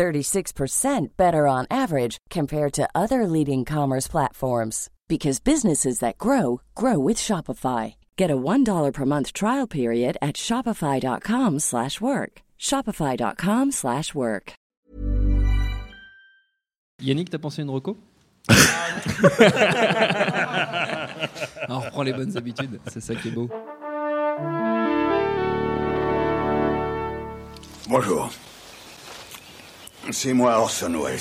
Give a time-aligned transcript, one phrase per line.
[0.00, 6.98] 36% better on average compared to other leading commerce platforms because businesses that grow grow
[6.98, 7.96] with Shopify.
[8.16, 12.32] Get a $1 per month trial period at shopify.com/work.
[12.58, 14.52] shopify.com/work.
[17.02, 17.96] Yannick, t'as pensé une reco
[21.68, 23.48] On reprend les bonnes habitudes, c'est ça qui est beau.
[27.88, 28.30] Bonjour.
[30.12, 31.20] C'est moi Orson Welles.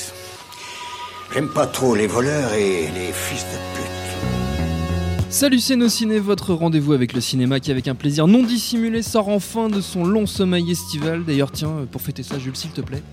[1.34, 5.30] J'aime pas trop les voleurs et les fils de pute.
[5.30, 9.04] Salut c'est nos ciné, votre rendez-vous avec le cinéma qui avec un plaisir non dissimulé
[9.04, 11.24] sort enfin de son long sommeil estival.
[11.24, 13.04] D'ailleurs tiens, pour fêter ça Jules s'il te plaît.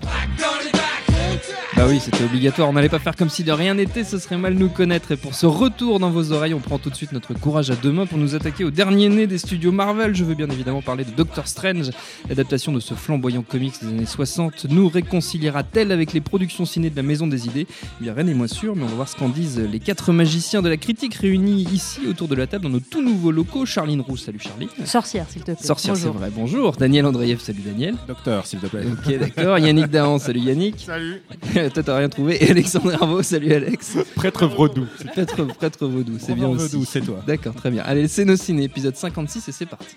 [1.77, 2.67] Bah oui, c'était obligatoire.
[2.69, 5.11] On n'allait pas faire comme si de rien n'était, ce serait mal nous connaître.
[5.11, 7.75] Et pour ce retour dans vos oreilles, on prend tout de suite notre courage à
[7.75, 10.15] deux mains pour nous attaquer au dernier né des studios Marvel.
[10.15, 11.91] Je veux bien évidemment parler de Doctor Strange.
[12.29, 16.95] L'adaptation de ce flamboyant comics des années 60 nous réconciliera-t-elle avec les productions ciné de
[16.95, 17.67] la Maison des Idées?
[17.69, 20.11] Eh bien, rien n'est moins sûr, mais on va voir ce qu'en disent les quatre
[20.11, 23.67] magiciens de la critique réunis ici autour de la table dans nos tout nouveaux locaux.
[23.67, 24.69] Charline Roux, salut Charline.
[24.83, 25.63] Sorcière, s'il te plaît.
[25.63, 26.71] Sorcière, c'est vrai, bonjour.
[26.71, 27.93] Daniel Andreev, salut Daniel.
[28.07, 28.81] Docteur, s'il te plaît.
[28.91, 29.59] Ok, d'accord.
[29.59, 30.79] Yannick Dahan, salut Yannick.
[30.79, 31.21] Salut.
[31.73, 32.43] Toi, t'as rien trouvé.
[32.43, 33.97] Et Alexandre Herbeau, salut Alex.
[34.15, 34.85] Prêtre Vaudou.
[35.13, 36.73] Prêtre, prêtre vaudou, c'est bien Romain aussi.
[36.75, 37.21] Vaudou, c'est toi.
[37.25, 37.83] D'accord, très bien.
[37.85, 39.95] Allez, c'est nos ciné, épisode 56 et c'est parti.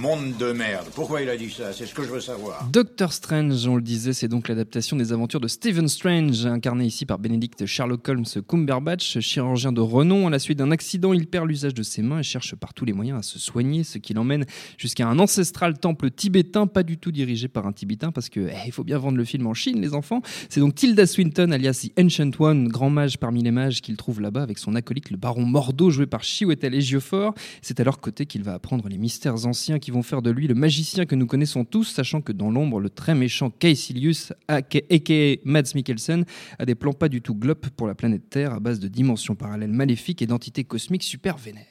[0.00, 0.86] Monde de merde.
[0.94, 1.74] Pourquoi il a dit ça?
[1.74, 2.66] C'est ce que je veux savoir.
[2.72, 7.04] Doctor Strange, on le disait, c'est donc l'adaptation des aventures de Stephen Strange, incarné ici
[7.04, 10.26] par Benedict Sherlock Holmes Cumberbatch, chirurgien de renom.
[10.26, 12.86] À la suite d'un accident, il perd l'usage de ses mains et cherche par tous
[12.86, 14.46] les moyens à se soigner, ce qui l'emmène
[14.78, 18.54] jusqu'à un ancestral temple tibétain, pas du tout dirigé par un tibétain, parce que eh,
[18.64, 20.22] il faut bien vendre le film en Chine, les enfants.
[20.48, 24.22] C'est donc Tilda Swinton, alias The Ancient One, grand mage parmi les mages qu'il trouve
[24.22, 27.34] là-bas avec son acolyte, le baron Mordo, joué par Chiwetel Ejiofor.
[27.60, 30.46] C'est à leur côté qu'il va apprendre les mystères anciens qui vont faire de lui
[30.46, 35.36] le magicien que nous connaissons tous, sachant que dans l'ombre, le très méchant Caecilius, aka
[35.44, 36.24] Mads Mikkelsen,
[36.58, 39.34] a des plans pas du tout glop pour la planète Terre à base de dimensions
[39.34, 41.66] parallèles maléfiques et d'entités cosmiques super vénères.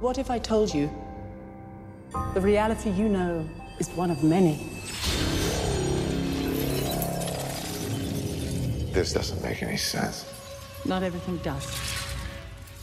[0.00, 0.88] What if I told you
[2.34, 3.44] the reality you know
[3.80, 4.58] is one of many?
[8.92, 10.24] This doesn't make any sense.
[10.86, 12.05] Not everything does.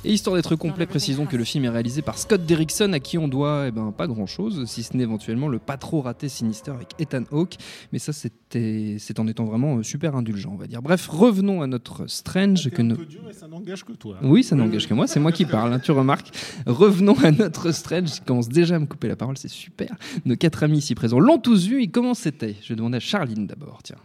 [0.06, 3.18] Et histoire d'être complet, précisons que le film est réalisé par Scott Derrickson, à qui
[3.18, 6.28] on doit eh ben, pas grand chose, si ce n'est éventuellement le pas trop raté
[6.28, 7.56] Sinister avec Ethan Hawke.
[7.94, 10.82] Mais ça, c'était, c'est en étant vraiment euh, super indulgent, on va dire.
[10.82, 12.70] Bref, revenons à notre Strange.
[12.70, 12.96] que un nous...
[12.98, 14.18] peu dur et ça n'engage que toi.
[14.24, 16.32] Oui, ça n'engage que moi, c'est moi qui parle, hein, tu remarques.
[16.66, 19.96] Revenons à notre Strange, qui commence déjà à me couper la parole, c'est super.
[20.26, 23.00] Nos quatre amis ici présents l'ont tous vu, et comment c'était Je vais demander à
[23.00, 23.96] Charline d'abord, tiens.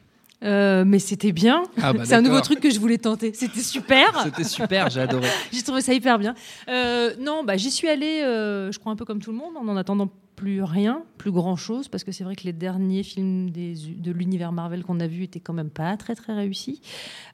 [0.44, 1.64] Euh, mais c'était bien.
[1.82, 3.32] Ah bah c'est un nouveau truc que je voulais tenter.
[3.34, 4.22] C'était super.
[4.22, 5.26] C'était super, j'ai adoré.
[5.52, 6.34] J'ai trouvé ça hyper bien.
[6.68, 9.56] Euh, non, bah, j'y suis allée, euh, je crois, un peu comme tout le monde,
[9.56, 13.02] en en attendant plus rien, plus grand chose, parce que c'est vrai que les derniers
[13.02, 16.80] films des, de l'univers Marvel qu'on a vus étaient quand même pas très très réussis.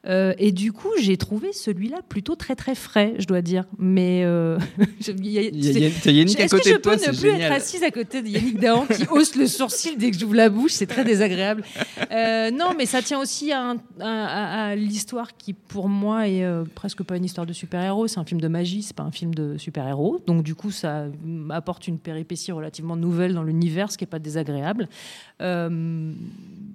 [0.06, 3.64] Euh, et du coup, j'ai trouvé celui-là plutôt très très frais, je dois dire.
[3.78, 4.58] Mais euh,
[5.06, 7.30] il y a- Yannick à Est-ce que côté je de toi, peux c'est ne plus
[7.30, 7.52] génial.
[7.52, 10.48] être assise à côté de Yannick Dahan qui hausse le sourcil dès que j'ouvre la
[10.48, 10.72] bouche?
[10.72, 11.62] C'est très désagréable.
[12.10, 16.26] Euh, non, mais ça tient aussi à, un- à- à- à l'histoire qui, pour moi,
[16.26, 18.06] est euh, presque pas une histoire de super-héros.
[18.08, 20.22] C'est un film de magie, c'est pas un film de super-héros.
[20.26, 21.06] Donc, du coup, ça
[21.50, 24.88] apporte une péripétie relativement nouvelle dans l'univers, ce qui est pas désagréable.
[25.42, 26.12] Euh,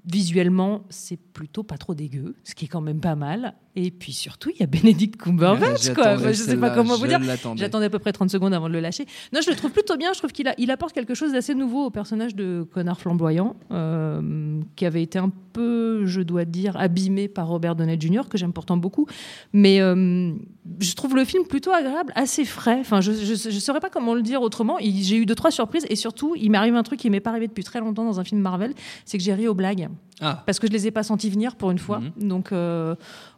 [0.05, 3.53] visuellement, c'est plutôt pas trop dégueu, ce qui est quand même pas mal.
[3.75, 6.03] Et puis surtout, il y a Benedict Cumberbatch, quoi.
[6.03, 7.21] J'attendais Enfin, je sais pas comment vous dire.
[7.55, 9.05] J'attendais à peu près 30 secondes avant de le lâcher.
[9.31, 10.11] Non, je le trouve plutôt bien.
[10.13, 13.55] Je trouve qu'il a, il apporte quelque chose d'assez nouveau au personnage de connard flamboyant,
[13.71, 18.37] euh, qui avait été un peu, je dois dire, abîmé par Robert Downey Jr., que
[18.37, 19.07] j'aime pourtant beaucoup.
[19.53, 20.33] Mais euh,
[20.79, 22.77] je trouve le film plutôt agréable, assez frais.
[22.79, 24.77] Enfin, je ne saurais pas comment le dire autrement.
[24.81, 25.85] J'ai eu deux, trois surprises.
[25.89, 28.19] Et surtout, il m'est arrivé un truc qui m'est pas arrivé depuis très longtemps dans
[28.19, 28.73] un film Marvel,
[29.05, 29.89] c'est que j'ai ri aux blagues.
[30.21, 30.43] Ah.
[30.45, 32.01] Parce que je les ai pas sentis venir pour une fois.
[32.17, 32.93] Donc euh,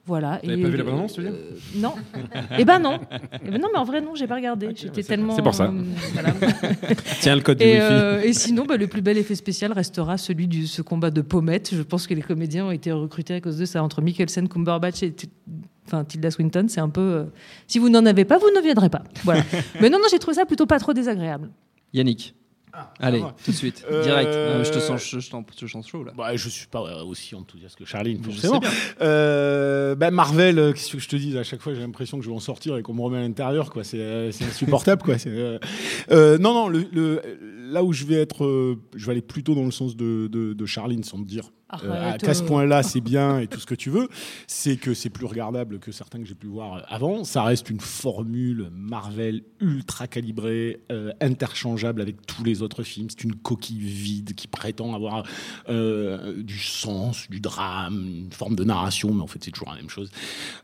[0.08, 0.40] voilà.
[0.44, 1.38] T'avais Et, pas vu la euh, bande-annonce, tu veux dire?
[1.40, 1.94] euh, Non.
[2.58, 3.00] Eh ben non.
[3.46, 4.70] Eh ben non, mais en vrai non, j'ai pas regardé.
[4.76, 5.36] J'étais tellement.
[5.36, 5.66] c'est pour ça.
[5.66, 5.84] euh,
[6.14, 6.34] voilà.
[7.22, 7.82] Tiens le code du Et, Wi-Fi.
[7.92, 11.22] euh, et sinon, bah, le plus bel effet spécial restera celui de ce combat de
[11.22, 11.70] pommettes.
[11.76, 13.84] Je pense que les comédiens ont été recrutés à cause de ça.
[13.84, 15.14] Entre Mikkelsen, Cumberbatch et
[15.92, 17.02] enfin, Tilda Swinton, c'est un peu.
[17.02, 17.24] euh,
[17.68, 19.04] si vous n'en avez pas, vous ne viendrez pas.
[19.24, 19.44] Voilà.
[19.82, 21.50] Mais non, non, j'ai trouvé ça plutôt pas trop désagréable.
[21.94, 22.36] Yannick.
[23.02, 23.36] Allez, va.
[23.44, 24.30] tout de suite, Euh, direct.
[24.30, 26.14] Euh, je te sens, je, je je sens chaud là.
[26.16, 28.62] Bah, je suis pas euh, aussi enthousiaste que Charline, forcément.
[29.02, 32.24] Euh, bah, Marvel, euh, qu'est-ce que je te dis À chaque fois, j'ai l'impression que
[32.24, 33.72] je vais en sortir et qu'on me remet à l'intérieur.
[33.72, 33.84] quoi.
[33.84, 35.02] C'est euh, insupportable.
[35.04, 35.16] quoi.
[35.28, 35.60] Euh,
[36.12, 37.22] euh, non, non, le, le-
[37.72, 40.54] là où je vais être, euh, je vais aller plutôt dans le sens de, de,
[40.54, 41.52] de Charline, sans te dire
[41.84, 42.48] euh, Arrête, à- ce euh.
[42.48, 44.08] point-là, c'est bien et tout ce que tu veux.
[44.48, 47.24] C'est que c'est plus regardable que certains que j'ai pu voir euh, avant.
[47.24, 53.08] Ça reste une formule Marvel ultra calibrée, euh, interchangeable avec tous les autres films.
[53.10, 55.24] C'est une coquille vide qui prétend avoir
[55.70, 59.76] euh, du sens, du drame, une forme de narration, mais en fait, c'est toujours la
[59.76, 60.10] même chose.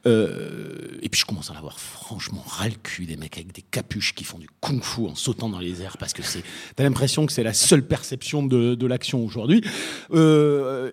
[0.05, 3.51] Euh, et puis, je commence à en avoir franchement ras le cul des mecs avec
[3.53, 6.43] des capuches qui font du kung-fu en sautant dans les airs parce que c'est,
[6.75, 9.61] t'as l'impression que c'est la seule perception de, de l'action aujourd'hui.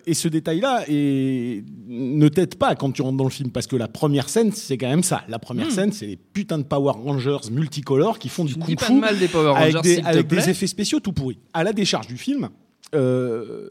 [0.07, 3.75] Et ce détail-là et ne t'aide pas quand tu rentres dans le film parce que
[3.75, 5.23] la première scène, c'est quand même ça.
[5.27, 8.93] La première scène, c'est les putains de Power Rangers multicolores qui font du Tu kung-fu
[8.93, 11.39] de mal des Power Rangers, avec, des, avec effets spéciaux tout pourris.
[11.53, 12.49] À la décharge du film,
[12.93, 13.69] euh,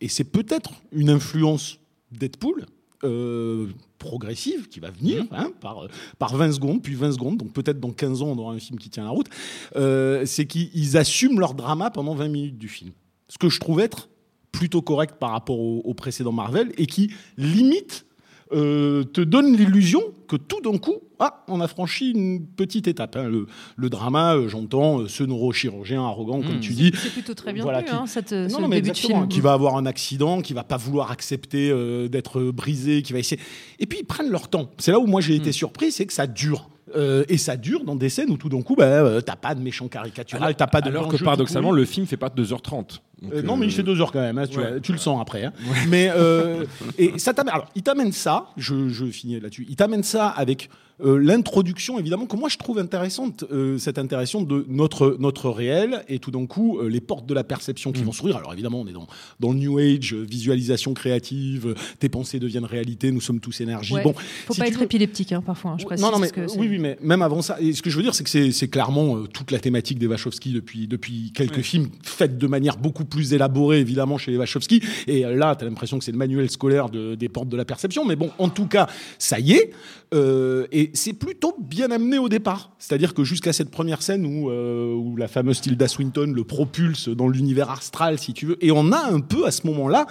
[0.00, 1.78] et c'est peut-être une influence
[2.10, 2.66] Deadpool
[3.04, 3.68] euh,
[3.98, 5.86] progressive qui va venir hein, par,
[6.18, 8.78] par 20 secondes, puis 20 secondes, donc peut-être dans 15 ans on aura un film
[8.78, 9.28] qui tient la route,
[9.76, 12.92] euh, c'est qu'ils assument leur drama pendant 20 minutes du film.
[13.28, 14.08] Ce que je trouve être
[14.52, 18.06] plutôt correct par rapport au, au précédent Marvel et qui limite
[18.52, 23.14] euh, te donne l'illusion que tout d'un coup, ah, on a franchi une petite étape.
[23.14, 23.28] hein.
[23.28, 26.60] Le, le drama, euh, j'entends euh, ce neurochirurgien arrogant, comme Mm.
[26.60, 28.90] tu dis, C'est plutôt très bien Voilà, vu, qui- hein, cette, ce non, mais début
[28.90, 29.28] de film.
[29.28, 33.20] qui va avoir un accident, qui va pas vouloir accepter euh, d'être brisé, qui va
[33.20, 33.40] essayer.
[33.78, 34.68] Et puis ils prennent leur temps.
[34.78, 35.42] C'est là où moi j'ai Hmm.
[35.42, 36.70] été surpris, c'est que ça dure.
[36.96, 39.54] Euh, et ça dure dans des scènes où tout d'un coup, bah, euh, t'as pas
[39.54, 43.00] de méchant caricatural, t'as pas de Alors que paradoxalement, le film fait pas 2h30.
[43.32, 44.38] Euh, non, mais il euh, fait deux heures quand même.
[44.38, 44.70] hein, tu, ouais.
[44.70, 45.44] vois, tu le sens après.
[45.44, 45.52] hein.
[45.88, 46.64] Mais euh,
[46.98, 47.52] et ça t'amène.
[47.54, 48.46] Alors, il t'amène ça.
[48.56, 49.66] Je, je finis là-dessus.
[49.68, 50.70] Il t'amène ça avec
[51.04, 56.04] euh, l'introduction, évidemment, que moi je trouve intéressante, euh, cette interaction de notre notre réel
[56.08, 57.92] et tout d'un coup euh, les portes de la perception Mm.
[57.94, 58.36] qui vont s'ouvrir.
[58.36, 59.06] Alors évidemment, on est dans
[59.40, 61.68] dans le New Age, euh, visualisation créative.
[61.68, 63.10] euh, tes pensées deviennent réalité.
[63.12, 63.94] Nous sommes tous énergie.
[63.94, 64.02] Ouais.
[64.02, 64.14] Bon,
[64.46, 65.72] Faut si pas être veux- épileptique hein, parfois.
[65.72, 67.82] hein, je précise, non, non, mais que oui, oui, mais même avant ça, et ce
[67.82, 70.52] que je veux dire, c'est que c'est- c'est clairement euh, toute la thématique des Wachowski
[70.52, 74.82] depuis, depuis quelques films, faite de manière beaucoup plus élaborée, évidemment, chez les Wachowski.
[75.06, 77.64] Et là, tu as l'impression que c'est le manuel scolaire de- des portes de la
[77.64, 78.04] perception.
[78.04, 78.86] Mais bon, en tout cas,
[79.18, 79.70] ça y est.
[80.12, 82.72] euh, et c'est plutôt bien amené au départ.
[82.78, 87.08] C'est-à-dire que jusqu'à cette première scène où, euh, où la fameuse Tilda Swinton le propulse
[87.08, 88.64] dans l'univers astral, si tu veux.
[88.64, 90.06] Et on a un peu à ce moment-là.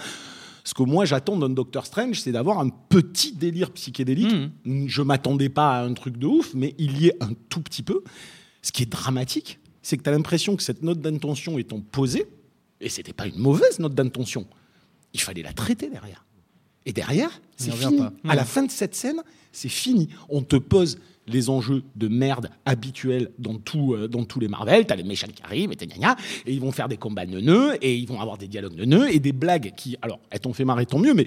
[0.64, 4.34] Ce que moi j'attends d'un Doctor Strange, c'est d'avoir un petit délire psychédélique.
[4.64, 7.82] Je m'attendais pas à un truc de ouf, mais il y est un tout petit
[7.82, 8.02] peu.
[8.62, 12.26] Ce qui est dramatique, c'est que tu as l'impression que cette note d'intention étant posée,
[12.80, 14.46] et c'était pas une mauvaise note d'intention,
[15.14, 16.24] il fallait la traiter derrière.
[16.86, 17.98] Et derrière, c'est fini.
[17.98, 18.12] pas.
[18.28, 19.22] À la fin de cette scène,
[19.52, 20.08] c'est fini.
[20.28, 24.86] On te pose les enjeux de merde habituels dans, tout, euh, dans tous les Marvel.
[24.86, 26.16] T'as les méchants qui arrivent et, t'as gna gna,
[26.46, 29.20] et ils vont faire des combats neuneux et ils vont avoir des dialogues neuneux et
[29.20, 31.26] des blagues qui, alors, elles t'ont fait marrer, tant mieux, mais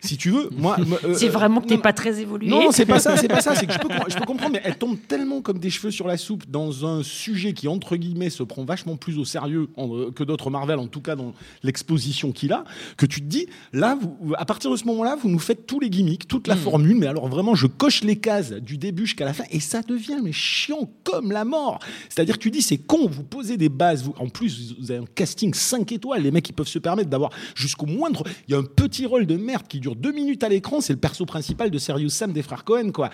[0.00, 0.76] si tu veux, moi.
[0.86, 2.48] moi, euh, C'est vraiment que t'es pas très évolué.
[2.48, 3.54] non, c'est pas ça, c'est pas ça.
[3.54, 5.90] C'est que je peux, com- je peux comprendre, mais elle tombe tellement comme des cheveux
[5.90, 9.68] sur la soupe dans un sujet qui, entre guillemets, se prend vachement plus au sérieux
[9.76, 12.64] en- euh, que d'autres Marvel, en tout cas dans l'exposition qu'il a,
[12.96, 15.80] que tu te dis, là, vous, à partir de ce moment-là, vous nous faites tous
[15.80, 19.24] les gimmicks, toute la formule, mais alors vraiment, je coche les cases du début jusqu'à
[19.24, 21.78] la fin, et ça devient mais chiant comme la mort.
[22.08, 25.00] C'est-à-dire que tu dis, c'est con, vous posez des bases, vous, en plus, vous avez
[25.02, 28.22] un casting 5 étoiles, les mecs, ils peuvent se permettre d'avoir jusqu'au moindre.
[28.48, 30.92] Il y a un petit rôle de merde qui dure deux minutes à l'écran, c'est
[30.92, 33.10] le perso principal de Serious Sam des frères Cohen, quoi.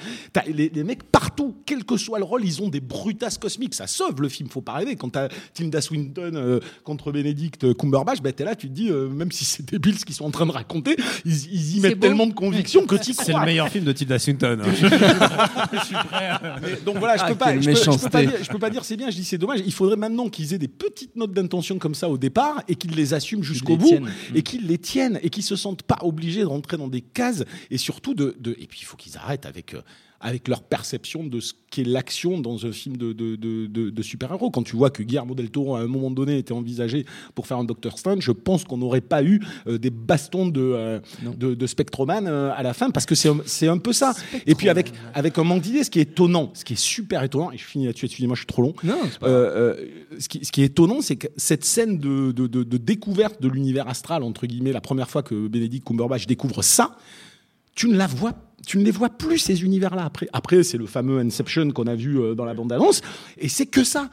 [0.47, 3.75] Les, les mecs partout, quel que soit le rôle, ils ont des brutasses cosmiques.
[3.75, 4.97] Ça sauve le film, faut pas rêver.
[4.97, 9.09] Quand t'as Tilda Swinton euh, contre Benedict Cumberbatch, bah, t'es là, tu te dis, euh,
[9.09, 11.95] même si c'est débile ce qu'ils sont en train de raconter, ils, ils y mettent
[11.99, 12.07] beau.
[12.07, 14.59] tellement de conviction que t'y C'est le meilleur film de Tilda Swinton.
[14.65, 14.71] hein.
[16.63, 18.59] Mais donc voilà, je Ah, peux pas, je peux, je peux pas dire, je peux
[18.59, 19.11] pas dire c'est bien.
[19.11, 19.61] Je dis c'est dommage.
[19.65, 22.95] Il faudrait maintenant qu'ils aient des petites notes d'intention comme ça au départ et qu'ils
[22.95, 24.11] les assument jusqu'au bout tiennent.
[24.35, 27.79] et qu'ils les tiennent et qu'ils se sentent pas obligés de dans des cases et
[27.79, 29.77] surtout de, de- et puis il faut qu'ils arrêtent avec.
[30.25, 34.03] Avec leur perception de ce qu'est l'action dans un film de, de, de, de- de
[34.03, 34.51] super-héros.
[34.51, 37.05] Quand tu vois que Guillermo del Toro, à un moment donné, était envisagé
[37.35, 40.61] pour faire un Doctor Strange, je pense qu'on n'aurait pas eu euh, des bastons de,
[40.63, 40.99] euh,
[41.37, 43.29] de, Spectroman euh, à la fin, parce que c'est
[43.69, 44.15] un- peu ça.
[44.47, 47.23] Et puis avec, avec un manque d'idées, ce qui est étonnant, ce qui est super
[47.23, 48.75] étonnant, et je finis là-dessus, excusez-moi, je suis trop long.
[48.83, 49.87] Non, pas Euh, euh,
[50.19, 53.43] ce, qui, ce qui est étonnant, c'est que cette scène de, de- de- de découverte
[53.43, 56.97] de l'univers astral, entre guillemets, la première fois que Benedict Cumberbatch découvre ça,
[57.75, 58.33] tu ne la vois
[58.67, 60.29] tu ne les vois plus ces univers-là après.
[60.33, 63.01] Après, c'est le fameux Inception qu'on a vu euh, dans la bande-annonce,
[63.39, 64.11] et c'est que ça.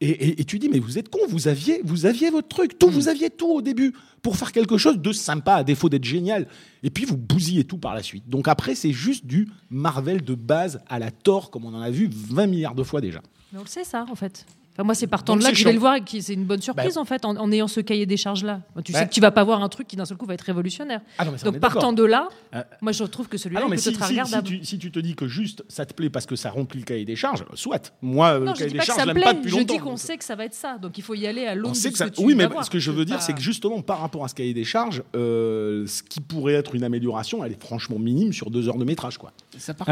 [0.00, 2.78] Et, et- et tu dis, mais vous êtes con, vous aviez, vous aviez votre truc,
[2.78, 6.04] tout, vous aviez tout au début pour faire quelque chose de sympa, à défaut d'être
[6.04, 6.46] génial.
[6.84, 8.28] Et puis vous bousillez tout par la suite.
[8.28, 11.90] Donc après, c'est juste du Marvel de base à la tort, comme on en a
[11.90, 13.20] vu 20 milliards de fois déjà.
[13.52, 14.46] Mais on le sait ça en fait.
[14.78, 16.44] Enfin, moi, c'est partant de là que je vais le voir et que c'est une
[16.44, 18.60] bonne surprise en fait, en, en ayant ce cahier des charges là.
[18.84, 19.00] Tu Bah.
[19.00, 21.00] sais que tu vas pas voir un truc qui d'un seul coup va être révolutionnaire.
[21.18, 23.90] Ah non, Donc partant de là, Euh, moi je trouve que Ah celui-là mais plutôt
[24.04, 26.36] si, si- si tu, si tu te dis que juste ça te plaît parce que
[26.36, 27.92] ça remplit le cahier des charges, soit.
[28.02, 29.74] Moi, euh, Non, le je cahier des charges, je me l'aime pas depuis Je longtemps.
[29.74, 31.72] dis qu'on sait que ça va être ça, donc il faut y aller à l'aune
[31.72, 33.40] de sait ce que ça- tu Oui, mais ce que je veux dire, c'est que
[33.40, 37.44] justement, par rapport à ce cahier des charges, euh, ce qui pourrait être une amélioration,
[37.44, 39.18] elle est franchement minime sur deux heures de métrage.
[39.18, 39.32] Quoi.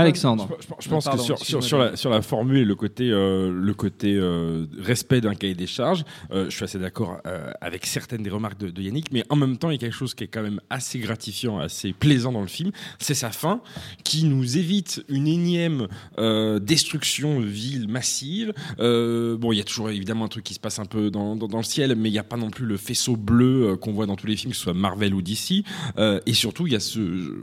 [0.00, 0.48] Alexandre.
[0.60, 2.64] Je, je- je pense Pardon, que sur, excuse-moi, sur, sur la, sur la formule et
[2.64, 6.78] le côté, euh, le côté euh, respect d'un cahier des charges, euh, je suis assez
[6.78, 9.76] d'accord euh, avec certaines des remarques de, de Yannick, mais en même temps, il y
[9.76, 13.14] a quelque chose qui est quand même assez gratifiant, assez plaisant dans le film, c'est
[13.14, 13.60] sa fin,
[14.04, 18.52] qui nous évite une énième euh, destruction de ville massive.
[18.78, 21.36] Euh, bon, il y a toujours évidemment un truc qui se passe un peu dans,
[21.36, 23.76] dans, dans le ciel, mais il n'y a pas non plus le faisceau bleu euh,
[23.76, 25.64] qu'on voit dans tous les films, que ce soit Marvel ou DC.
[25.98, 26.98] Euh, et surtout, il y a ce.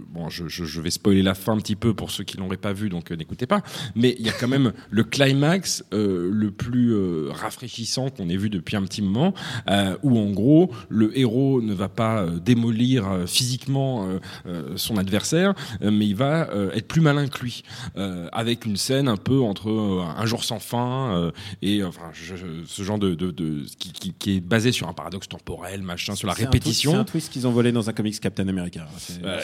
[0.10, 2.58] Bon, je, je, je vais spoiler la fin un petit peu pour ceux qui l'auraient
[2.58, 3.62] pas vu, donc euh, n'écoutez pas.
[3.96, 8.38] Mais il y a quand même le climax euh, le plus euh, rafraîchissant qu'on ait
[8.38, 9.34] vu depuis un petit moment,
[9.70, 14.74] euh, où en gros, le héros ne va pas euh, démolir euh, physiquement euh, euh,
[14.78, 17.64] son adversaire, euh, mais il va euh, être plus malin que lui,
[17.98, 22.10] euh, avec une scène un peu entre euh, un jour sans fin euh, et enfin
[22.14, 25.28] je- je- ce genre de, de, de- qui, qui, qui est basé sur un paradoxe
[25.28, 26.92] temporel, machin, sur la répétition.
[26.92, 28.88] twist- C'est un twist qu'ils ont volé dans un comics Captain America.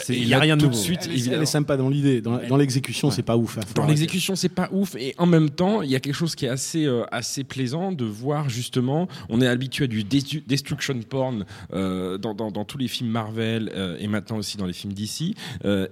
[0.08, 2.20] Il n'y a rien de tout de suite, Elle, elle est sympa dans l'idée.
[2.20, 3.58] Dans, dans l'exécution, c'est pas ouf.
[3.58, 4.94] hein, Dans l'exécution, c'est pas ouf.
[4.96, 7.92] Et en même temps, il y a quelque chose qui est assez, euh, assez plaisant
[7.92, 9.08] de voir justement.
[9.28, 13.70] On est habitué à du destruction porn euh, dans, dans, dans tous les films Marvel
[13.74, 15.34] euh, et maintenant aussi dans les films DC.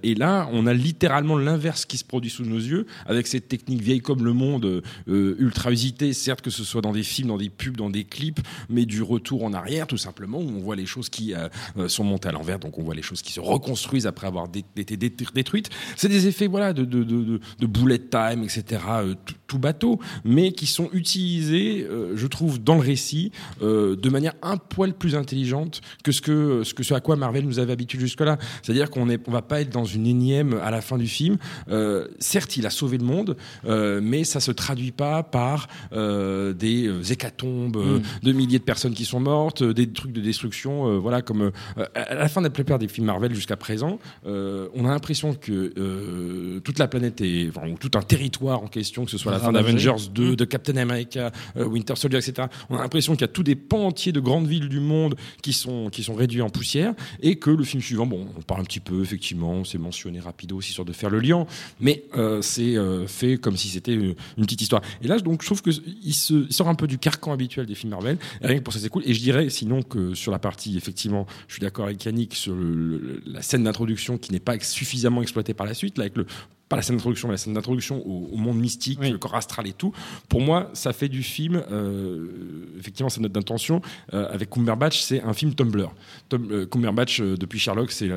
[0.03, 3.81] Et là, on a littéralement l'inverse qui se produit sous nos yeux avec cette technique
[3.81, 7.49] vieille comme le monde, ultra usitée, certes que ce soit dans des films, dans des
[7.49, 10.85] pubs, dans des clips, mais du retour en arrière, tout simplement, où on voit les
[10.85, 11.33] choses qui
[11.87, 14.97] sont montées à l'envers, donc on voit les choses qui se reconstruisent après avoir été
[14.97, 15.69] dé- détruites.
[15.95, 18.81] C'est des effets voilà de, de, de, de, bullet time, etc.
[19.49, 24.33] tout bateau, mais qui sont utilisés, euh, je trouve, dans le récit euh, de manière
[24.41, 27.73] un poil plus intelligente que ce que ce que ce à quoi Marvel nous avait
[27.73, 28.37] habitué jusque-là.
[28.61, 31.37] C'est-à-dire qu'on est, on va pas être dans une énième à la fin du film.
[31.69, 36.53] Euh, certes, il a sauvé le monde, euh, mais ça se traduit pas par euh,
[36.53, 40.87] des euh, hécatombes, euh, de milliers de personnes qui sont mortes, des trucs de destruction,
[40.87, 43.99] euh, voilà comme euh, à la fin de la plupart des films Marvel jusqu'à présent,
[44.27, 48.61] euh, on a l'impression que euh, toute la planète est, enfin, ou tout un territoire
[48.61, 52.19] en question, que ce soit la fin d'Avengers 2, de Captain America, euh, Winter Soldier,
[52.19, 52.47] etc.
[52.69, 55.15] On a l'impression qu'il y a tous des pans entiers de grandes villes du monde
[55.41, 58.61] qui sont qui sont réduits en poussière et que le film suivant, bon, on parle
[58.61, 61.45] un petit peu effectivement, c'est mentionné rapido aussi sur de faire le lien,
[61.79, 64.81] mais euh, c'est euh, fait comme si c'était une, une petite histoire.
[65.01, 65.69] Et là, donc, je trouve que
[66.03, 68.17] il, se, il sort un peu du carcan habituel des films Marvel.
[68.41, 69.03] Et rien que pour ça, c'est cool.
[69.05, 72.53] Et je dirais, sinon, que sur la partie, effectivement, je suis d'accord avec Yannick sur
[72.53, 76.17] le- le- la scène d'introduction qui n'est pas suffisamment exploitée par la suite, là, avec
[76.17, 76.25] le
[76.69, 79.09] pas la scène d'introduction, mais la scène d'introduction au, au monde mystique, Oui.
[79.09, 79.91] le corps astral et tout.
[80.29, 82.27] Pour moi, ça fait du film, euh,
[82.79, 83.81] effectivement, sa note d'intention,
[84.13, 85.91] euh, avec Cumberbatch, c'est un film Tumblr.
[86.29, 88.07] Tum- euh, Cumberbatch, depuis Sherlock, c'est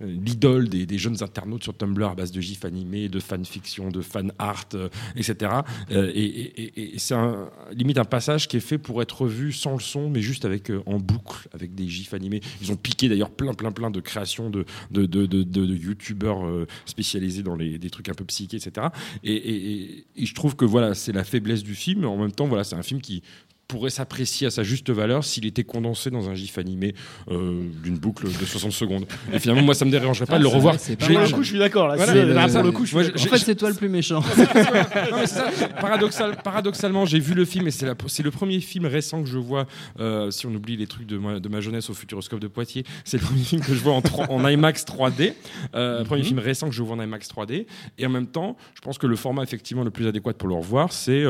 [0.00, 4.00] l'idole des, des jeunes internautes sur Tumblr à base de gifs animés, de fanfiction, de
[4.02, 4.68] fan art,
[5.16, 5.52] etc.
[5.90, 9.52] Et et- et- et c'est un- limite un passage qui est fait pour être vu
[9.52, 12.40] sans le son, mais juste avec euh, en boucle, avec des gifs animés.
[12.60, 15.74] Ils ont piqué d'ailleurs plein, plein, plein de créations de, de, de, de, de- de
[15.74, 18.88] youtubeurs euh, spécialisés dans les, des trucs un peu psychés, etc.
[19.24, 22.76] Et, je trouve que voilà, c'est la faiblesse du film, en même temps, voilà, c'est
[22.76, 23.22] un film qui
[23.68, 26.94] pourrait s'apprécier à sa juste valeur s'il était condensé dans un gif animé
[27.30, 29.04] euh, d'une boucle de 60 secondes.
[29.30, 30.76] Et finalement, moi, ça me dérangerait pas Ah, de le c'est revoir.
[30.76, 31.94] Pour le coup, je suis d'accord.
[31.94, 32.12] Voilà.
[32.12, 32.22] C'est-.
[32.22, 34.22] En fait, toi le plus méchant.
[35.10, 35.50] Non, mais c'est ça.
[35.80, 39.28] Paradoxal- paradoxalement, j'ai vu le film et c'est la- c'est le premier film récent que
[39.28, 39.66] je vois.
[40.00, 42.84] euh, si on oublie les trucs de ma, de ma jeunesse au Futuroscope de Poitiers,
[43.04, 45.34] c'est le premier film que je vois en, IMAX 3D.
[45.74, 47.66] Euh, Premier film récent que je vois en IMAX 3D.
[47.98, 50.54] Et en même temps, je pense que le format effectivement le plus adéquat pour le
[50.54, 51.24] revoir, c'est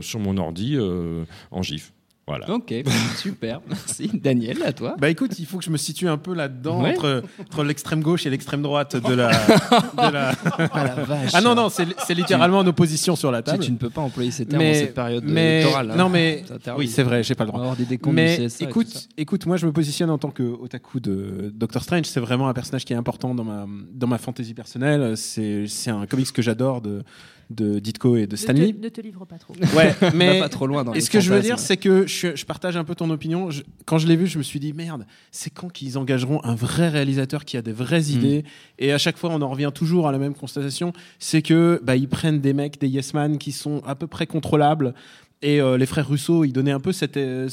[0.00, 1.24] sur mon ordi euh,
[1.58, 1.92] en GIF.
[2.26, 2.50] Voilà.
[2.50, 2.74] ok,
[3.16, 3.62] super.
[3.66, 4.10] Merci.
[4.12, 4.96] Daniel, à toi.
[4.98, 6.90] Bah écoute, il faut que je me situe un peu là-dedans Ouais.
[6.90, 9.30] entre, entre l'extrême gauche et l'extrême droite de la.
[9.30, 10.32] de la-
[10.70, 11.30] Ah la vache.
[11.32, 13.64] Ah non, non, c'est littéralement en opposition sur la table.
[13.64, 15.90] tu ne peux pas employer ces termes mais, en cette période mais- électorale.
[15.92, 15.96] hein.
[15.96, 16.44] Non, mais.
[16.76, 17.72] Oui, c'est vrai, j'ai pas le On va droit.
[17.72, 21.00] avoir des Mais du CSA écoute, écoute, moi je me positionne en tant que otaku
[21.00, 22.04] de Doctor Strange.
[22.04, 25.16] C'est vraiment un personnage qui est important dans ma dans ma fantaisie personnelle.
[25.16, 27.02] C'est c'est un comics que j'adore de
[27.50, 28.72] de Ditko et de Ne Stanley.
[28.74, 29.54] te, ne te livre pas trop.
[29.76, 32.36] Ouais, mais pas trop loin dans et ce que je veux dire, c'est que je,
[32.36, 33.50] je partage un peu ton opinion.
[33.50, 36.54] Je- quand je l'ai vu, je me suis dit merde, c'est quand qu'ils engageront un
[36.54, 38.16] vrai réalisateur qui a des vraies Mm.
[38.16, 38.44] idées?
[38.78, 41.96] Et à chaque fois, on en revient toujours à la même constatation, c'est que bah,
[41.96, 44.94] ils prennent des mecs, des yes man qui sont à peu près contrôlables.
[45.40, 47.48] Et euh, les frères Russo, ils donnaient un peu cette euh,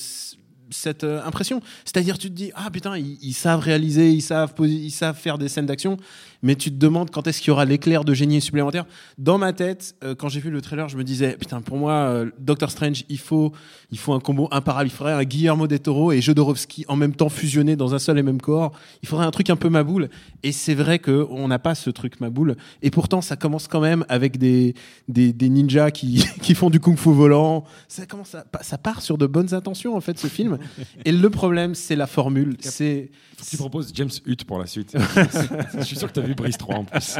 [0.69, 1.61] cette euh, impression.
[1.83, 5.47] C'est-à-dire, tu te dis, ah putain, ils, savent réaliser, ils savent, ils savent faire des
[5.47, 5.97] scènes d'action,
[6.41, 8.85] mais tu te demandes quand est-ce qu'il y aura l'éclair de génie supplémentaire.
[9.17, 11.93] Dans ma tête, euh, quand j'ai vu le trailer, je me disais, putain, pour moi,
[11.93, 13.51] euh, Doctor Strange, il faut,
[13.91, 14.87] il faut un combo imparable.
[14.87, 18.17] Il faudrait un Guillermo del Toro et Jodorowsky en même temps fusionnés dans un seul
[18.17, 18.73] et même corps.
[19.01, 20.09] Il faudrait un truc un peu maboule.
[20.43, 22.55] Et c'est vrai que on n'a pas ce truc maboule.
[22.81, 24.75] Et pourtant, ça commence quand même avec des,
[25.07, 27.63] des, des ninjas qui, qui font du kung-fu volant.
[27.87, 30.54] Ça commence ça part sur de bonnes intentions, en fait, ce film.
[31.05, 32.55] Et le problème, c'est la formule.
[32.59, 33.09] C'est,
[33.49, 34.95] tu proposes James Hutt pour la suite.
[35.77, 37.17] je suis sûr que tu as vu Brise 3 en plus.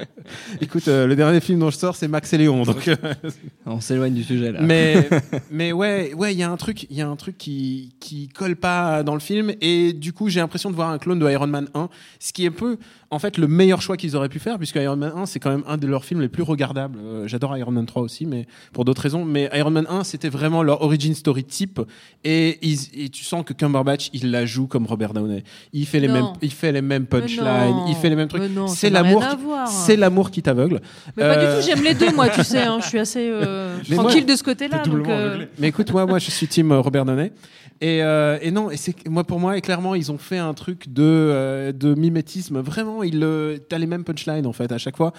[0.60, 2.62] écoute, euh, le dernier film dont je sors, c'est Max et Léon.
[2.64, 2.96] Donc, euh,
[3.66, 4.60] On s'éloigne du sujet là.
[4.62, 5.08] mais
[5.50, 8.28] mais ouais ouais il y a un truc il y a un truc qui qui
[8.28, 11.28] colle pas dans le film et du coup j'ai l'impression de voir un clone de
[11.30, 11.88] Iron Man 1
[12.20, 12.76] ce qui est un peu
[13.10, 15.50] en fait le meilleur choix qu'ils auraient pu faire puisque Iron Man 1 c'est quand
[15.50, 18.46] même un de leurs films les plus regardables Euh, j'adore Iron Man 3 aussi mais
[18.72, 21.80] pour d'autres raisons mais Iron Man 1 c'était vraiment leur origin story type
[22.22, 26.00] et, ils- et tu sens que Cumberbatch il la joue comme Robert Downey il fait
[26.00, 26.14] les Non.
[26.14, 29.24] mêmes il fait les mêmes punchlines il fait les mêmes trucs c'est l'amour
[29.68, 30.80] c'est l'amour qui t'aveugle
[31.16, 32.62] Mais pas Euh, du tout, j'aime les deux, moi, tu sais.
[32.62, 34.82] hein, je suis assez euh, moi- tranquille de ce côté-là.
[34.86, 35.46] Euh.
[35.58, 37.32] Mais écoute, moi, moi, je suis team euh, Robert Downey.
[37.80, 40.54] Et, euh, et non, et c'est moi pour moi, et clairement, ils ont fait un
[40.54, 42.60] truc de euh, de mimétisme.
[42.60, 45.12] Vraiment, ils le, t'as les mêmes punchlines en fait à chaque fois.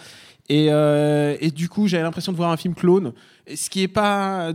[0.48, 3.14] Et, euh, et du coup, j'avais l'impression de voir un film clone.
[3.54, 4.52] Ce qui est pas,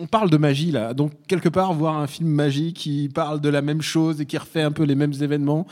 [0.00, 3.48] on parle de magie là, donc quelque part voir un film magique qui parle de
[3.48, 5.66] la même chose et qui refait un peu les mêmes événements,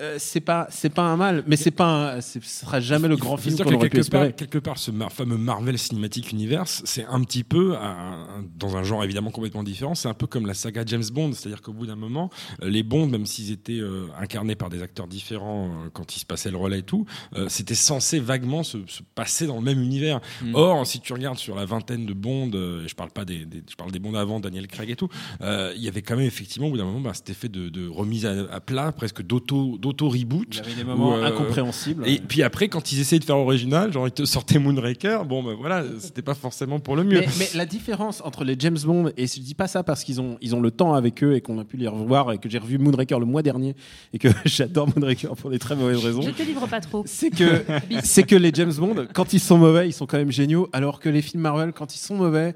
[0.00, 3.14] euh, c'est pas c'est pas un mal, mais c'est pas, un- ce sera jamais le
[3.14, 4.32] Il grand film qu'on que aurait pu quelque part, espérer.
[4.36, 8.82] quelque part, ce mar- fameux Marvel Cinematic Universe, c'est un petit peu, un- dans un
[8.84, 11.86] genre évidemment complètement différent, c'est un peu comme la saga James Bond, c'est-à-dire qu'au bout
[11.86, 12.30] d'un moment,
[12.62, 16.20] euh, les Bonds, même s'ils étaient euh, incarnés par des acteurs différents euh, quand ils
[16.20, 17.04] se passaient le relais et tout,
[17.48, 20.20] c'était censé vaguement se, se passer dans le même univers.
[20.42, 20.54] Mm.
[20.54, 23.76] Or, si tu regardes sur la vingtaine de Bonds, je parle pas des, des- je
[23.76, 25.08] parle des Bonds avant, Daniel Craig et tout,
[25.42, 27.86] il y avait quand même effectivement au bout d'un moment bah, cet effet de, de
[27.88, 30.46] remise à, à plat, presque d'auto d'auto reboot.
[30.50, 32.08] Il y avait des moments Où, euh, incompréhensibles.
[32.08, 35.42] Et puis après, quand ils essayaient de faire original, genre ils te sortaient Moonraker, bon
[35.42, 37.20] ben voilà, c'était pas forcément pour le mieux.
[37.20, 40.20] Mais, mais la différence entre les James Bond, et je dis pas ça parce qu'ils
[40.20, 42.48] ont, ils ont le temps avec eux et qu'on a pu les revoir et que
[42.48, 43.74] j'ai revu Moonraker le mois dernier
[44.14, 46.22] et que j'adore Moonraker pour des très mauvaises raisons.
[46.22, 47.02] Je te livre pas trop.
[47.04, 47.64] C'est que,
[48.04, 51.00] c'est que les James Bond, quand ils sont mauvais, ils sont quand même géniaux, alors
[51.00, 52.54] que les films Marvel, quand ils sont mauvais,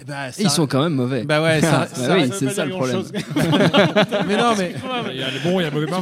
[0.00, 1.24] eh ben, ça- Ils sont quand même mauvais.
[1.24, 3.02] Bah ouais, ça, Bah ça- oui, ça c'est ça le problème.
[4.28, 4.74] mais non, mais
[5.12, 5.86] Il y a les bons, il y a mauvais.
[5.86, 6.00] Non,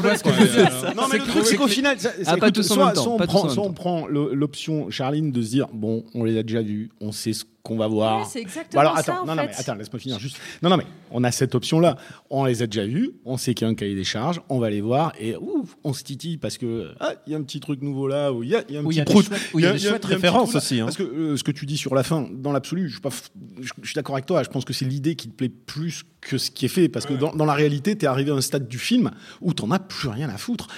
[1.13, 3.03] mais le truc, c'est qu'au final, ça- Ah, pas écoute, tous en soit, même temps,
[3.03, 6.63] soit on prend, soit on l'option Charline de se dire bon, on les a déjà
[6.63, 8.18] vus, on sait ce qu'on va voir.
[8.20, 9.48] Ouais, c'est exactement Bon, alors ça, attends, en non, non, fait.
[9.48, 10.37] mais attends, laisse-moi finir juste.
[10.62, 11.96] Non, non, mais on a cette option-là.
[12.29, 14.59] On les a déjà vus, on sait qu'il y a un cahier des charges, on
[14.59, 17.42] va les voir et ouf, on se titille parce que ah, il y a un
[17.42, 19.05] petit truc nouveau là, ou il y a, y a un il petit y a
[19.05, 19.24] des prout.
[19.27, 20.85] chouettes- où il y a des chouettes un petit références aussi, hein.
[20.85, 22.98] Parce que euh, ce que tu dis sur la fin, dans l'absolu, je
[23.83, 24.42] suis d'accord avec toi.
[24.42, 27.07] Je pense que c'est l'idée qui te plaît plus que ce qui est fait, parce
[27.07, 29.11] que dans, dans la réalité, tu es arrivé à un stade du film
[29.41, 30.69] où t'en as plus rien à foutre.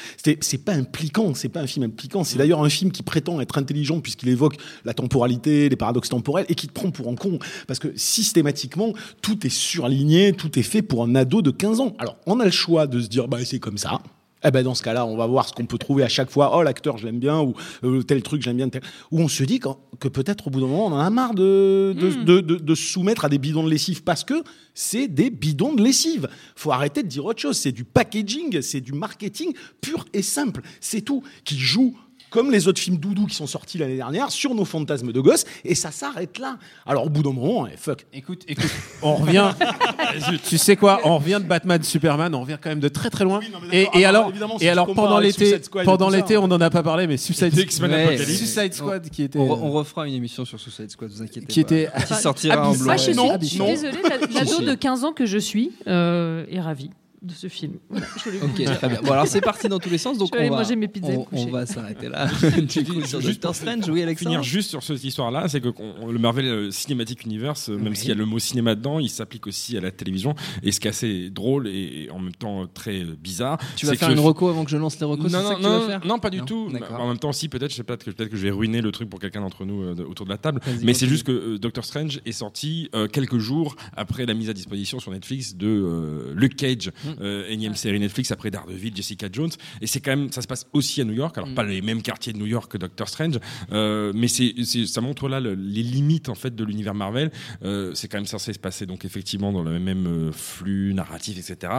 [0.41, 2.25] C'est pas impliquant, c'est pas un film impliquant.
[2.25, 6.47] C'est d'ailleurs un film qui prétend être intelligent puisqu'il évoque la temporalité, les paradoxes temporels,
[6.49, 10.63] et qui te prend pour un con, parce que systématiquement, tout est surligné, tout est
[10.63, 11.97] fait pour un ado de 15 ans.
[11.99, 14.01] Alors, on a le choix de se dire, bah c'est comme ça.
[14.47, 16.57] Eh ben dans ce cas-là, on va voir ce qu'on peut trouver à chaque fois.
[16.57, 18.69] Oh, l'acteur, je l'aime bien, ou euh, tel truc, j'aime bien.
[18.69, 18.81] Tel...
[19.11, 21.95] Ou on se dit que peut-être au bout d'un moment, on en a marre de,
[21.99, 24.35] de, de, de- soumettre à des bidons de lessive parce que
[24.75, 26.29] c'est des bidons de lessive.
[26.55, 27.57] faut arrêter de dire autre chose.
[27.57, 30.63] C'est du packaging, c'est du marketing pur et simple.
[30.81, 31.97] C'est tout qui joue
[32.31, 35.45] comme les autres films doudou qui sont sortis l'année dernière sur nos fantasmes de gosses
[35.65, 36.59] et ça s'arrête là.
[36.87, 38.07] Alors au bout d'un moment, eh, fuck.
[38.13, 38.71] Écoute, écoute,
[39.03, 39.51] on revient.
[40.49, 42.35] tu sais quoi On revient de Batman, Superman.
[42.35, 43.41] On revient quand même de très très loin.
[43.53, 46.83] non, mais et, Ah, alors, et alors pendant l'été, pendant l'été, on n'en a pas
[46.83, 48.25] parlé, mais Suicide, Apocalypse.
[48.25, 51.47] Suicide Squad qui était, On, re- on refera une émission sur Suicide Squad, vous inquiétez
[51.47, 51.75] qui pas.
[51.75, 51.89] était.
[52.07, 52.83] Qui sortira en Abyss.
[52.83, 52.93] blanc.
[52.93, 53.67] Ah, je suis, Non, je suis non.
[53.67, 56.91] désolée, la- l'ado de 15 ans que je suis euh, est ravie
[57.23, 57.75] de ce film.
[57.89, 59.01] Voilà, je voulais vous Ok, très bien.
[59.03, 60.77] Bon, alors c'est parti dans tous les sens, donc Je vais aller on va, manger
[60.77, 62.27] mes pizzas on, on va s'arrêter là.
[62.59, 65.69] du coup, sur Juste Doctor Strange, oui, Alexandre finir juste sur cette histoire-là, c'est que
[65.69, 67.97] le Marvel euh, Cinematic Universe, euh, même Oui.
[67.97, 70.35] s'il y a le mot cinéma dedans, il s'applique aussi à la télévision.
[70.63, 73.59] Et ce qui est assez drôle et, en même temps euh, très bizarre.
[73.77, 75.51] Tu vas faire que une reco avant que je lance les recos non, ça non,
[75.51, 76.69] que tu vas non, faire non, pas du Non tout.
[76.73, 77.01] D'accord.
[77.01, 78.93] En même temps, si, peut-être, je sais pas, que peut-être que je vais ruiner le
[78.93, 80.61] truc pour quelqu'un d'entre nous euh, autour de la table.
[80.83, 84.51] Mais c'est juste que euh, Doctor Strange est sorti euh, quelques jours après la mise
[84.51, 89.51] à disposition sur Netflix de Luke Cage, euh, énième série Netflix après Daredevil, Jessica Jones.
[89.81, 91.37] Et c'est quand même, ça se passe aussi à New York.
[91.39, 93.39] Alors pas les mêmes quartiers de New York que Doctor Strange,
[93.73, 94.55] euh, mais c'est,
[94.87, 97.31] ça montre là le- les limites en fait de l'univers Marvel.
[97.65, 101.39] Euh, c'est quand même censé se passer donc effectivement dans le même euh, flux narratif,
[101.39, 101.73] etc.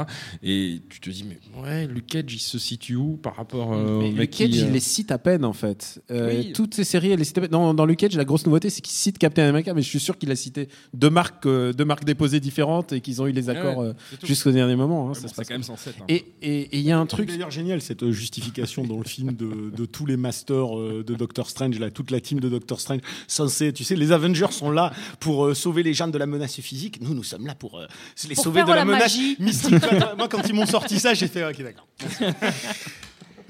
[0.44, 4.12] Et tu te dis mais ouais, Luke Cage il se situe où par rapport Mais
[4.12, 6.02] Luke Cage, il les cite à peine en fait.
[6.10, 6.54] Oui.
[6.54, 7.52] Toutes ces séries, elle les cite à peine.
[7.52, 10.00] Dans, dans Luke Cage, la grosse nouveauté, c'est qu'il cite Captain America, mais je suis
[10.00, 13.50] sûr qu'il a cité deux marques, deux marques déposées différentes et qu'ils ont eu les
[13.50, 13.92] accords ouais,
[14.24, 15.10] jusqu'au dernier moment.
[15.10, 16.02] hein, ça bon, se c'est passe quand même censé être.
[16.02, 17.28] un- Et et- et il y a un C'est truc.
[17.30, 21.16] d'ailleurs génial cette euh, justification dans le film de, de tous les masters euh, de
[21.16, 24.72] Doctor Strange, là, toute la team de Doctor Strange, censé, tu sais, les Avengers sont
[24.72, 27.00] là pour euh, sauver les gens de la menace physique.
[27.02, 27.86] Nous, nous sommes là pour euh,
[28.30, 29.36] les Pour sauver de la, la menace magie.
[29.40, 29.74] mystique.
[30.18, 31.88] Moi, quand ils m'ont sorti ça, j'ai fait ok, d'accord.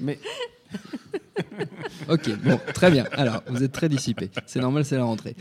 [0.00, 0.18] Mais
[2.08, 3.04] Ok, bon, très bien.
[3.12, 4.30] Alors, vous êtes très dissipé.
[4.46, 5.34] C'est normal, c'est la rentrée.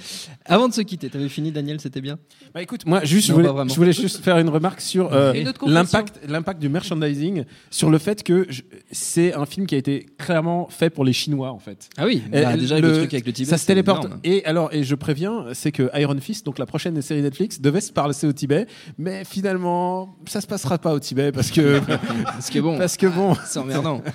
[0.46, 2.18] Avant de se quitter, t'avais fini, Daniel, c'était bien?
[2.54, 5.34] Bah écoute, moi juste, je voulais, je juste faire une remarque sur euh,
[5.66, 8.48] l'impact, l'impact du merchandising, sur le fait que
[8.92, 11.90] c'est un film qui a été clairement fait pour les Chinois en fait.
[11.98, 13.50] Ah oui, Et bah, déjà le- le truc avec le Tibet.
[13.50, 14.06] ça se téléporte.
[14.06, 14.20] énorme.
[14.24, 17.82] Et alors, et je préviens, c'est que Iron Fist, donc la prochaine série Netflix, devait
[17.82, 21.80] se passer au Tibet, mais finalement, ça se passera pas au Tibet parce que
[22.24, 23.36] Parce que bon, parce que bon.
[23.46, 24.02] c'est emmerdant.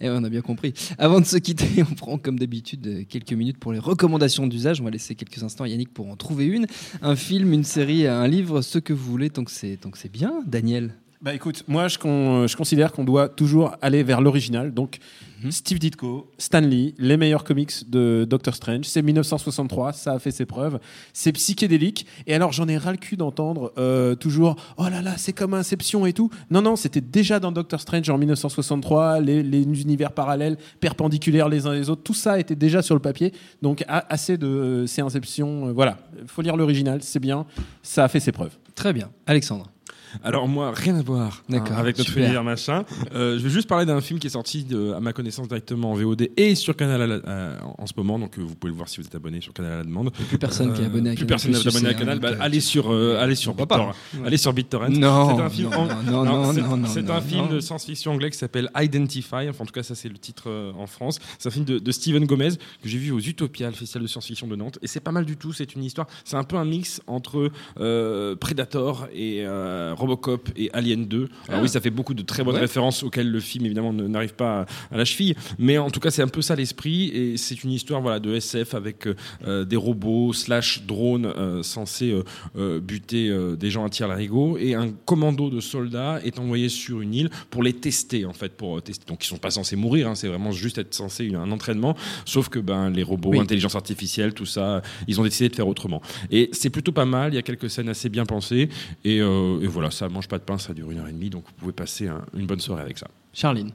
[0.00, 0.74] Et on a bien compris.
[0.98, 4.80] Avant de se quitter, on prend comme d'habitude euh, quelques minutes pour les recommandations d'usage.
[4.80, 6.66] On va laisser quelques instants à Yannick pour en trouver une.
[7.02, 9.30] Un film, une série, un livre, ce que vous voulez.
[9.48, 10.94] C'est donc c'est bien, Daniel.
[11.24, 14.74] Bah écoute, moi je, con- je considère qu'on doit toujours aller vers l'original.
[14.74, 14.98] Donc
[15.42, 15.50] Mhm.
[15.52, 18.84] Steve Ditko, Stan Lee, les meilleurs comics de Doctor Strange.
[18.86, 20.78] C'est 1963, ça a fait ses preuves.
[21.12, 22.06] C'est psychédélique.
[22.26, 25.52] Et alors j'en ai ras le cul d'entendre euh, toujours oh là là, c'est comme
[25.54, 26.30] Inception et tout.
[26.50, 31.66] Non non, c'était déjà dans Doctor Strange en 1963, les, les univers parallèles, perpendiculaires les
[31.66, 32.02] uns les autres.
[32.02, 33.32] Tout ça était déjà sur le papier.
[33.60, 35.68] Donc assez de euh, c'est Inception.
[35.68, 37.44] euh, voilà, faut lire l'original, c'est bien.
[37.82, 38.56] Ça a fait ses preuves.
[38.74, 39.70] Très bien, Alexandre.
[40.22, 42.24] Alors moi, rien à voir D'accord, avec notre super.
[42.24, 42.84] univers machin.
[43.14, 45.92] Euh, je vais juste parler d'un film qui est sorti de- à ma connaissance directement
[45.92, 48.70] en VOD et sur Canal à la- euh, en ce moment, donc euh, vous pouvez
[48.70, 50.12] le voir si vous êtes abonné sur Canal à la demande.
[50.28, 52.16] Plus personne qui est Euh, abonné à plus Canal+, personne n'est abonné à sais, Canal.
[52.16, 53.54] hein, Bah, euh, allez sur euh, allez sur.
[53.54, 53.94] BitTorrent.
[54.24, 54.90] Allez sur BitTorrent.
[54.90, 58.38] Non, c'est un film non, non, non, non, C'est un film de science-fiction anglais qui
[58.38, 59.48] s'appelle Identify.
[59.48, 61.18] Enfin, en tout cas, ça c'est le titre euh, en France.
[61.38, 62.50] C'est un film de, de Steven Gomez
[62.82, 64.78] que j'ai vu aux Utopia, le festival de science-fiction de Nantes.
[64.82, 65.52] Et c'est pas mal du tout.
[65.52, 66.06] C'est une histoire.
[66.24, 67.50] C'est un peu un mix entre
[67.80, 71.28] euh, Predator et euh, Robocop et Alien 2.
[71.48, 72.60] Alors oui, ça fait beaucoup de très bonnes Ouais.
[72.60, 75.34] références auxquelles le film évidemment n'arrive pas à, à la cheville.
[75.58, 77.08] Mais en tout cas, c'est un peu ça l'esprit.
[77.08, 79.14] Et c'est une histoire voilà de SF avec euh,
[79.46, 82.14] euh, des robots slash drones euh, censés
[82.56, 87.00] euh, buter des gens à tir larigot et un commando de soldats est envoyé sur
[87.00, 90.08] une île pour les tester en fait pour tester donc ils sont pas censés mourir
[90.08, 93.38] hein, c'est vraiment juste être censé un entraînement sauf que ben les robots Oui.
[93.38, 97.32] intelligence artificielle tout ça ils ont décidé de faire autrement et c'est plutôt pas mal
[97.32, 98.68] il y a quelques scènes assez bien pensées
[99.04, 101.44] et, et voilà ça mange pas de pain ça dure une heure et demie donc
[101.46, 103.72] vous pouvez passer un- une bonne soirée avec ça Charline.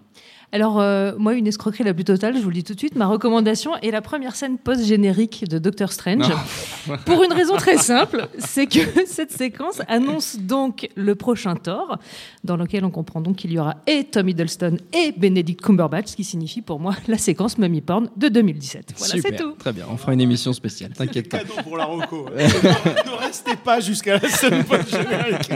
[0.51, 2.95] Alors, euh, moi, une escroquerie la plus totale, je vous le dis tout de suite.
[2.95, 6.25] Ma recommandation est la première scène post-générique de Doctor Strange.
[7.05, 11.99] Pour une raison très simple, c'est que cette séquence annonce donc le prochain Thor,
[12.43, 16.15] dans lequel on comprend donc qu'il y aura et Tom Hiddleston et Benedict Cumberbatch, ce
[16.15, 18.93] qui signifie pour moi la séquence Mummy Porn de 2017.
[18.97, 19.51] Voilà, c'est Super, tout.
[19.59, 19.85] très bien.
[19.91, 20.93] On fera une émission spéciale.
[20.93, 21.41] T'inquiète pas.
[21.61, 22.27] Pour la Roco.
[22.35, 25.51] ne, restez pas jusqu'à la scène post-générique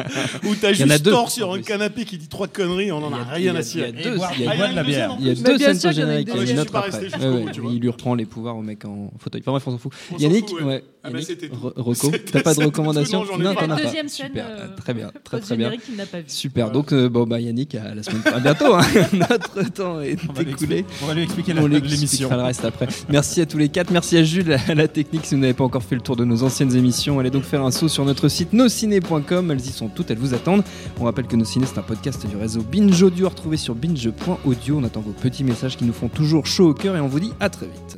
[0.46, 3.24] où t'as juste en sur un canapé qui dit trois conneries, on en a a-
[3.24, 3.93] rien il y a- à cirer.
[3.94, 5.16] Il y a deux- il y de la bière.
[5.20, 6.30] Il y a deux scènes post-génériques.
[6.34, 7.08] Il y en a une autre après.
[7.72, 9.42] Il lui reprend les pouvoirs au mec en fauteuil.
[9.42, 9.94] Enfin bref, on s'en fout.
[10.20, 10.84] Yannick, ouais.
[11.06, 13.84] Ah bah, c'était Rocco, t'as pas de tout, recommandation non, t'en as pas.
[13.84, 15.68] Deuxième scène, Super, euh, très bien, très très bien.
[15.70, 16.24] Post-générique qu'il n'a pas vu.
[16.28, 16.72] Super.
[16.72, 18.74] Donc euh, bon bah Yannick à la semaine à bientôt.
[18.74, 18.82] hein.
[19.14, 20.86] Notre temps est écoulé.
[21.02, 22.04] On va lui expliquer On l'émission.
[22.04, 22.88] expliquera le reste après.
[23.10, 23.92] Merci à tous les quatre.
[23.92, 25.26] Merci à Jules à la technique.
[25.26, 27.64] Si vous n'avez pas encore fait le tour de nos anciennes émissions, allez donc faire
[27.64, 29.52] un saut sur notre site nosciné.com.
[29.52, 30.64] Elles y sont toutes, elles vous attendent.
[31.02, 33.76] On rappelle que Nos Ciné, c'est un podcast du réseau Binge Audio à retrouver sur
[33.76, 34.78] binge.audio.
[34.80, 37.20] On attend vos petits messages qui nous font toujours chaud au cœur et on vous
[37.20, 37.98] dit à très vite.